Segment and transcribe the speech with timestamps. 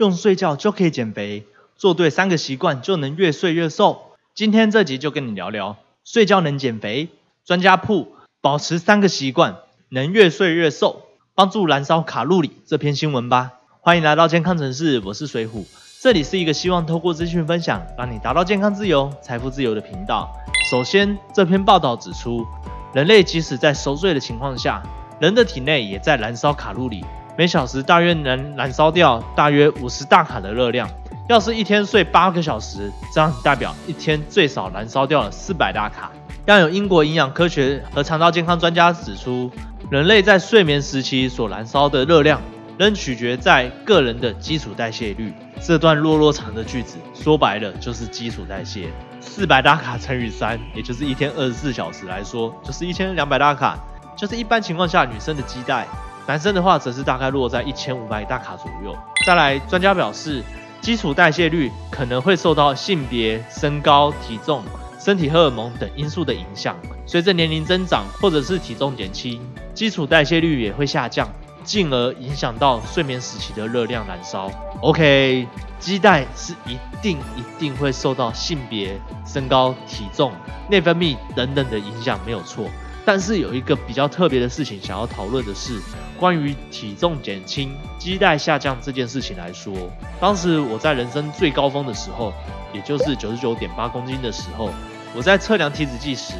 [0.00, 1.44] 用睡觉就可以减肥，
[1.76, 4.00] 做对三个习惯就能越睡越瘦。
[4.34, 7.10] 今天这集就跟你聊聊睡觉能减肥，
[7.44, 9.58] 专家铺保持三个习惯
[9.90, 11.02] 能越睡越瘦，
[11.34, 13.52] 帮助燃烧卡路里这篇新闻吧。
[13.82, 15.66] 欢迎来到健康城市，我是水虎，
[16.00, 20.34] 这里是一个希望透过资讯分享，让你达到健康自由、财富自由的频道。
[20.70, 22.46] 首先，这篇报道指出，
[22.94, 24.82] 人类即使在熟睡的情况下，
[25.20, 27.04] 人的体内也在燃烧卡路里。
[27.40, 30.86] 每小时大约能燃烧掉大约五十大卡的热量。
[31.26, 36.12] 要是一天睡八个小时，这样代表一天最少燃烧掉了四百大卡。
[36.44, 39.50] 让有英国营养科学和肠道健康专家指出，
[39.90, 42.42] 人类在睡眠时期所燃烧的热量，
[42.76, 45.32] 仍取决在个人的基础代谢率。
[45.62, 48.90] 这段落落长的句子，说白了就是基础代谢。
[49.18, 53.78] 四百大卡乘以三，也就是一天二十四小时来说，就是一千两百大卡，
[54.14, 55.88] 就是一般情况下女生的基带。
[56.30, 58.96] 男生的话则是大概落在一千五百大卡左右。
[59.26, 60.44] 再来，专家表示，
[60.80, 64.62] 基础代谢率可能会受到性别、身高、体重、
[65.00, 66.76] 身体荷尔蒙等因素的影响。
[67.04, 71.28] 随着年龄增长或者是体重减轻，基础代谢率也会下降，
[71.64, 74.48] 进而影响到睡眠时期的热量燃烧。
[74.82, 75.48] OK，
[75.80, 80.30] 基带是一定一定会受到性别、身高、体重、
[80.68, 82.66] 内分泌等等的影响，没有错。
[83.04, 85.80] 但是有一个比较特别的事情想要讨论的是，
[86.20, 89.74] 关于体重减轻、基带下降这件事情来说，
[90.20, 92.30] 当时我在人生最高峰的时候，
[92.74, 94.70] 也就是九十九点八公斤的时候，
[95.16, 96.34] 我在测量体脂计时，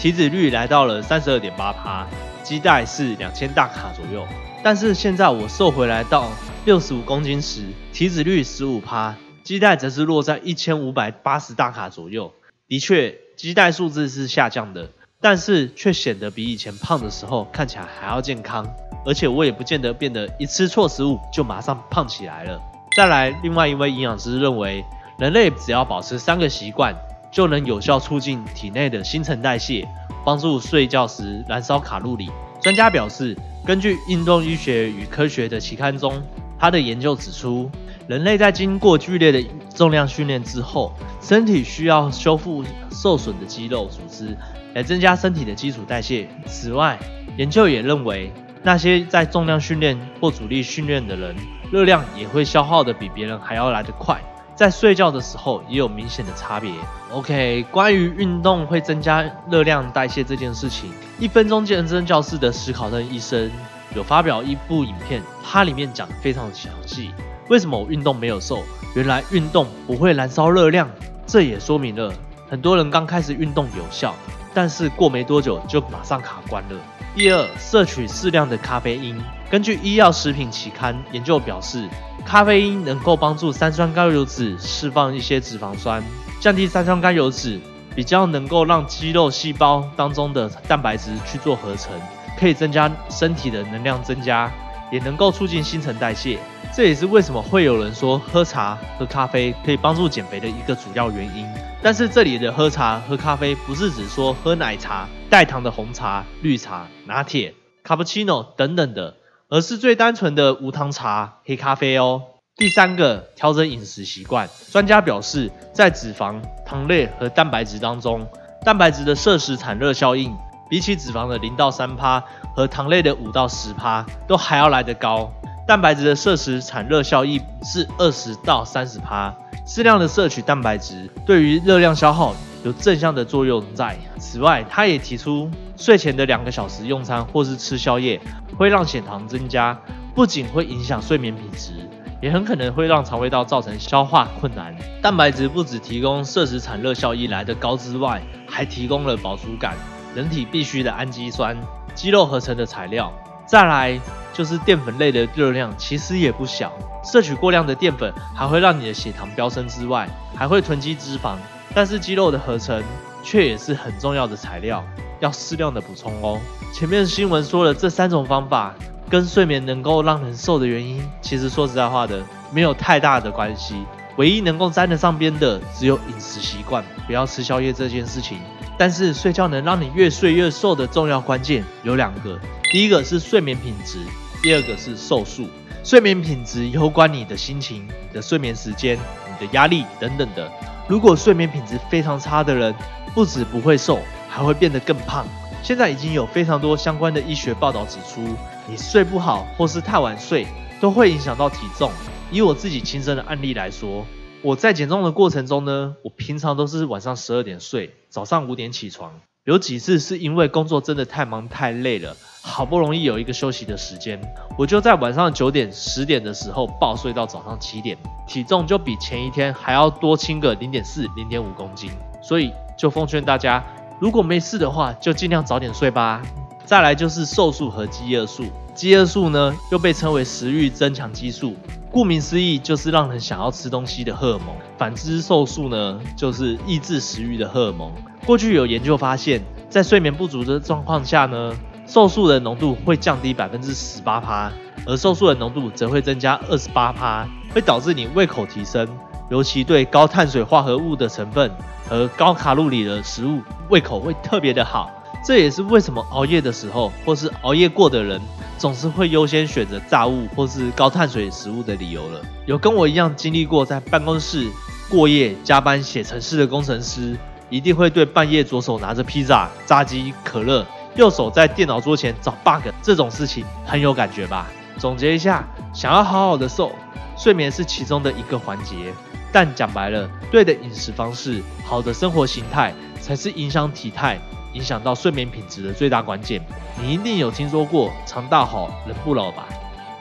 [0.00, 2.08] 体脂率来到了三十二点八趴，
[2.42, 4.26] 基带是两千大卡左右。
[4.64, 6.28] 但是现在我瘦回来到
[6.64, 9.14] 六十五公斤时，体脂率十五趴，
[9.44, 12.32] 基带则是落在一千五百八十大卡左右。
[12.66, 14.90] 的确，基带数字是下降的。
[15.22, 18.66] 但是却显得比以前胖的时候看起来还要健康，
[19.04, 22.60] 而且我也不见得变得一吃错食物就马上胖起来了。
[22.96, 24.84] 再来，另外一位营养师认为，
[25.18, 26.94] 人类只要保持三个习惯，
[27.30, 29.86] 就能有效促进体内的新陈代谢，
[30.24, 32.30] 帮助睡觉时燃烧卡路里。
[32.60, 36.20] 专家表示，根据《运动医学与科学》的期刊中，
[36.58, 37.70] 他的研究指出，
[38.06, 39.42] 人类在经过剧烈的
[39.74, 44.36] 重量训练之后，身体需要修复受损的肌肉组织。
[44.72, 46.28] 来增加身体的基础代谢。
[46.46, 46.96] 此外，
[47.36, 51.34] 研究也认为，那些在重量训练或阻力训练的人，
[51.72, 54.20] 热量也会消耗的比别人还要来得快。
[54.54, 56.70] 在睡觉的时候也有明显的差别。
[57.10, 63.50] OK，关于运动会增加热量代谢这件事情，一分钟健身教室的史考特医生
[63.96, 67.10] 有发表一部影片，它里面讲的非常详细。
[67.48, 68.62] 为什么我运动没有瘦？
[68.94, 70.90] 原来运动不会燃烧热量，
[71.26, 72.12] 这也说明了
[72.50, 74.14] 很多人刚开始运动有效。
[74.52, 76.76] 但是过没多久就马上卡关了。
[77.12, 79.20] 第二，摄取适量的咖啡因。
[79.50, 81.88] 根据医药食品期刊研究表示，
[82.24, 86.00] 咖啡因能够帮助三酸甘油脂释放一些脂肪酸，
[86.40, 87.60] 降低三酸甘油脂，
[87.96, 91.92] 比较能够让肌肉细胞当中的蛋白质去做合成，
[92.38, 94.48] 可以增加身体的能量增加，
[94.90, 96.38] 也能够促进新陈代谢。
[96.74, 101.46] 这也是为什么会有人说喝茶、喝咖啡可以帮助减肥的一个主要原因。
[101.82, 109.14] 但是这里的喝茶、喝咖啡不是指说喝奶茶、带糖的红茶、绿茶、拿铁、卡布奇诺等等的，
[109.48, 112.22] 而是最单纯的无糖茶、黑咖啡哦。
[112.56, 114.48] 第三个，调整饮食习惯。
[114.70, 118.26] 专家表示，在脂肪、糖类和蛋白质当中，
[118.62, 120.36] 蛋白质的摄食产热效应，
[120.70, 122.22] 比起脂肪的零到三趴
[122.54, 125.30] 和糖类的五到十趴，都还要来得高。
[125.66, 129.34] 蛋白质的摄食产热效益是二十到三十趴，
[129.66, 133.96] 适量的摄取蛋白质对于热量消耗有正向的作用在。
[134.18, 138.20] 此外，他也提出睡前的两个小时用餐或是吃宵夜
[138.56, 139.76] 会让血糖增加，
[140.14, 141.72] 不仅会影响睡眠品质，
[142.20, 144.74] 也很可能会让肠胃道造成消化困难。
[145.02, 149.76] 蛋白质不只提供摄食产热效益来的高之外，还提供了饱足感，
[150.14, 151.56] 人体必需的氨基酸，
[151.94, 153.12] 肌肉合成的材料。
[153.46, 154.00] 再来。
[154.32, 156.72] 就是淀粉类的热量其实也不小，
[157.04, 161.36] 摄取过量的淀粉还会让你的血糖飙升之外，还会囤积脂肪。
[161.74, 162.82] 但是肌肉的合成
[163.22, 164.82] 却也是很重要的材料，
[165.18, 166.40] 要适量的补充哦。
[166.72, 168.72] 前面新闻说了这三种方法
[169.10, 173.84] 跟睡眠能够让人瘦的原因，其实说实在话的没有太大的关系，
[174.16, 178.38] 唯一能够沾得上边的只有饮食习惯，不要吃宵夜这件事情。
[178.80, 182.40] 但是睡觉能让你越睡越瘦的重要关键有两个，
[182.72, 183.98] 第一个是睡眠品质。
[184.42, 185.46] 第二个是瘦素，
[185.84, 190.50] 睡眠品质有关你的心情、你的睡眠时间、你的压力等等的。
[190.88, 192.74] 如果睡眠品质非常差的人，
[193.14, 194.00] 不止不会瘦，
[194.30, 195.26] 还会变得更胖。
[195.62, 198.22] 现在已经有非常多相关的医学报道指出，
[198.66, 200.46] 你睡不好或是太晚睡，
[200.80, 201.92] 都会影响到体重。
[202.30, 204.06] 以我自己亲身的案例来说，
[204.42, 209.12] 我在减重的过程中呢，我平常都是晚上十二点睡，早上五点起床。
[209.44, 214.18] 有几次是因为工作真的太忙太累了，好不容易有一个休息的时间，
[214.56, 221.90] 我就在晚上九点、十点的时候暴睡到早上七点，体重就比前一天还要多轻个零点四、零点五公斤。
[222.22, 223.62] 所以就奉劝大家，
[224.00, 226.22] 如果没事的话，就尽量早点睡吧。
[226.64, 228.44] 再来就是瘦素和饥饿素，
[228.74, 231.56] 饥饿素呢又被称为食欲增强激素，
[231.92, 234.54] 顾名思义就是让人想要吃东西的荷尔蒙。
[234.78, 237.92] 反之，瘦素呢就是抑制食欲的荷尔蒙。
[238.24, 241.52] 过去有研究发现，在睡眠不足的状况下呢，
[241.86, 244.52] 瘦素的浓度会降低百分之十八趴，
[244.86, 248.86] 而瘦素的浓度则会增加二十八趴，会导致你胃口提升，
[249.28, 251.50] 尤其对高碳水化合物的成分
[251.88, 254.88] 和高卡路里的食物，胃口会特别的好。
[255.24, 258.20] 这也是为什么熬夜的时候，或是熬夜过的人，
[258.58, 262.20] 总是会优先选择炸物或是高碳水食物的理由了。
[262.46, 264.48] 有跟我一样经历过在办公室
[264.88, 267.16] 过夜加班写程式的工程师。
[267.52, 270.64] 一定会对半夜左手拿着披萨、炸鸡、可乐，
[270.94, 274.46] 右手在电脑桌前找 bug 这种事情很有感觉吧？
[274.78, 275.44] 总结一下，
[275.74, 276.70] 想要好好的瘦，
[277.18, 278.94] 睡眠是其中的一个环节。
[279.32, 284.16] 但讲白了，对的饮食方式、好的生活形态，才是影响体态、
[284.52, 286.40] 影响到睡眠品质的最大关键。
[286.82, 289.48] 你一定有听说过“肠道好人不老”吧？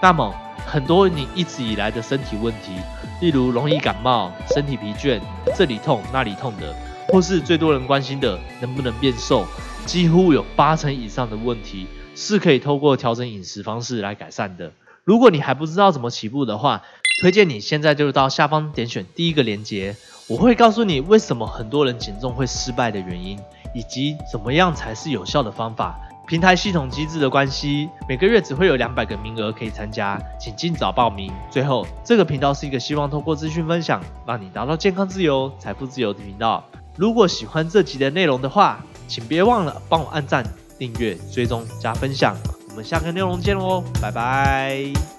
[0.01, 0.33] 那么，
[0.65, 2.73] 很多你一直以来的身体问题，
[3.21, 5.19] 例如容易感冒、身体疲倦、
[5.55, 6.75] 这里痛那里痛的。
[7.11, 9.43] 或是最多人关心的能不能变瘦，
[9.83, 14.71] 几乎有八成以上的问题是可以透过调整饮食方式来改善的。
[15.05, 16.83] 如果你还不知道怎么起步的话，
[17.23, 19.95] 推荐你现在就到下方点选第一个链接，
[20.27, 23.39] 我会告诉你为什么很多人减重会失败的原因，
[23.73, 25.99] 以及怎么样才是有效的方法。
[26.27, 31.33] 平台系统机制的关系，每个月只会有两百个名额可以参加，请尽早报名。
[31.49, 36.63] 最后，这个频道是一个希望通过资讯分享，让你达到健康自由、财富自由的频道。
[36.95, 40.45] 如果喜欢这集的内容的话，请别忘了帮我按赞、
[40.77, 42.35] 订阅、追踪、加分享。
[42.69, 45.18] 我们下个内容见喽，拜拜。